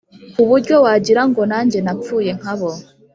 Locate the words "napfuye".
1.85-2.31